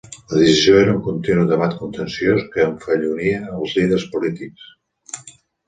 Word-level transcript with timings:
La 0.31 0.37
decisió 0.43 0.77
era 0.85 0.95
un 0.99 1.03
continu 1.07 1.43
debat 1.51 1.75
contenciós 1.83 2.49
que 2.57 2.65
enfellonia 2.71 3.45
els 3.61 3.79
líders 3.81 4.09
polítics. 4.17 4.77